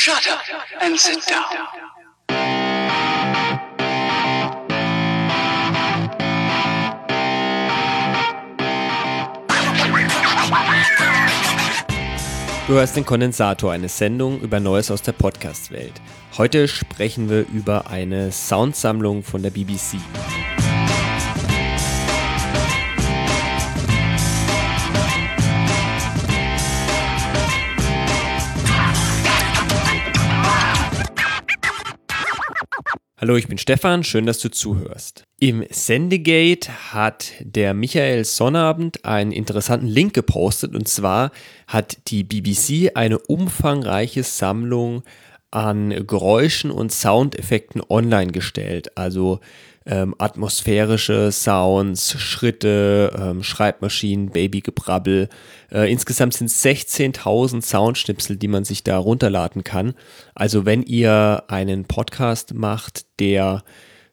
Shut 0.00 0.28
up 0.28 0.38
and 0.80 0.96
sit 0.96 1.28
down. 1.28 1.42
Du 12.68 12.74
hörst 12.74 12.94
den 12.94 13.04
Kondensator, 13.04 13.72
eine 13.72 13.88
Sendung 13.88 14.40
über 14.40 14.60
Neues 14.60 14.92
aus 14.92 15.02
der 15.02 15.10
Podcast-Welt. 15.10 15.94
Heute 16.36 16.68
sprechen 16.68 17.28
wir 17.28 17.44
über 17.48 17.88
eine 17.90 18.30
Soundsammlung 18.30 19.24
von 19.24 19.42
der 19.42 19.50
BBC. 19.50 19.96
Hallo, 33.20 33.34
ich 33.34 33.48
bin 33.48 33.58
Stefan, 33.58 34.04
schön, 34.04 34.26
dass 34.26 34.38
du 34.38 34.48
zuhörst. 34.48 35.24
Im 35.40 35.64
Sendegate 35.70 36.68
hat 36.92 37.32
der 37.40 37.74
Michael 37.74 38.24
Sonnabend 38.24 39.04
einen 39.04 39.32
interessanten 39.32 39.88
Link 39.88 40.14
gepostet 40.14 40.76
und 40.76 40.86
zwar 40.86 41.32
hat 41.66 41.98
die 42.06 42.22
BBC 42.22 42.92
eine 42.94 43.18
umfangreiche 43.18 44.22
Sammlung 44.22 45.02
an 45.50 46.06
Geräuschen 46.06 46.70
und 46.70 46.92
Soundeffekten 46.92 47.82
online 47.88 48.30
gestellt. 48.30 48.96
Also 48.96 49.40
ähm, 49.88 50.14
atmosphärische 50.18 51.32
Sounds, 51.32 52.20
Schritte, 52.20 53.10
ähm, 53.18 53.42
Schreibmaschinen, 53.42 54.30
Babygebrabbel. 54.30 55.28
Äh, 55.72 55.90
insgesamt 55.90 56.34
sind 56.34 56.46
es 56.46 56.62
16.000 56.62 57.64
Soundschnipsel, 57.64 58.36
die 58.36 58.48
man 58.48 58.64
sich 58.64 58.84
da 58.84 58.98
runterladen 58.98 59.64
kann. 59.64 59.94
Also 60.34 60.66
wenn 60.66 60.82
ihr 60.82 61.44
einen 61.48 61.86
Podcast 61.86 62.52
macht, 62.52 63.06
der 63.18 63.64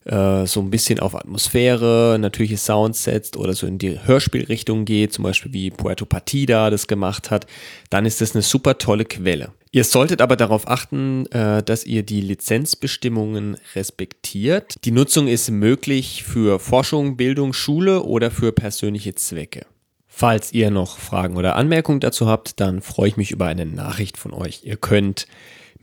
äh, 0.06 0.46
so 0.46 0.62
ein 0.62 0.70
bisschen 0.70 1.00
auf 1.00 1.16
Atmosphäre, 1.16 2.18
natürliche 2.20 2.58
Sounds 2.58 3.04
setzt 3.04 3.38
oder 3.38 3.54
so 3.54 3.68
in 3.68 3.78
die 3.78 4.00
Hörspielrichtung 4.06 4.86
geht, 4.86 5.14
zum 5.14 5.24
Beispiel 5.24 5.52
wie 5.52 5.72
Puerto 5.72 6.06
Partida 6.06 6.70
das 6.70 6.88
gemacht 6.88 7.32
hat, 7.32 7.48
dann 7.90 8.06
ist 8.06 8.22
das 8.22 8.36
eine 8.36 8.44
super 8.44 8.78
tolle 8.78 9.06
Quelle. 9.06 9.52
Ihr 9.72 9.84
solltet 9.84 10.22
aber 10.22 10.38
darauf 10.38 10.70
achten, 10.70 11.26
äh, 11.32 11.62
dass 11.62 11.86
ihr 11.86 12.04
die 12.04 12.22
Lizenzbestimmungen 12.22 13.58
respektiert. 13.76 14.76
Die 14.86 14.92
Nutzung 14.92 15.28
ist 15.28 15.50
möglich 15.52 16.24
für 16.24 16.60
Forschung, 16.60 17.18
Bildung, 17.18 17.52
Schule 17.52 18.04
oder 18.04 18.32
für 18.32 18.52
persönliche 18.52 19.16
Zwecke. 19.16 19.66
Falls 20.08 20.54
ihr 20.54 20.72
noch 20.72 20.98
Fragen 20.98 21.36
oder 21.36 21.58
Anmerkungen 21.58 22.00
dazu 22.00 22.28
habt, 22.28 22.62
dann 22.62 22.82
freue 22.82 23.10
ich 23.10 23.18
mich 23.18 23.32
über 23.32 23.48
eine 23.48 23.66
Nachricht 23.66 24.18
von 24.18 24.34
euch. 24.34 24.62
Ihr 24.64 24.78
könnt 24.78 25.28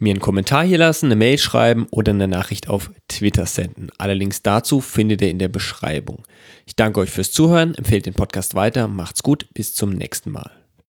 mir 0.03 0.11
einen 0.11 0.21
Kommentar 0.21 0.65
hier 0.65 0.79
lassen, 0.79 1.07
eine 1.07 1.17
Mail 1.17 1.39
schreiben 1.39 1.87
oder 1.91 2.13
eine 2.13 2.29
Nachricht 2.29 2.69
auf 2.69 2.91
Twitter 3.09 3.47
senden. 3.47 3.89
Alle 3.99 4.15
Links 4.15 4.43
dazu 4.43 4.81
findet 4.81 5.23
ihr 5.23 5.31
in 5.31 5.39
der 5.39 5.49
Beschreibung. 5.49 6.25
Ich 6.67 6.77
danke 6.77 7.01
euch 7.01 7.11
fürs 7.11 7.33
Zuhören, 7.33 7.75
empfehlt 7.75 8.07
den 8.07 8.15
Podcast 8.15 8.55
weiter, 8.55 8.89
macht's 8.89 9.23
gut, 9.23 9.47
bis 9.55 9.75
zum 9.75 9.91
nächsten 9.91 10.31
Mal. 10.31 10.62